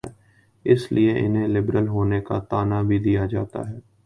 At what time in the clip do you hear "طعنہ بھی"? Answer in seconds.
2.49-2.99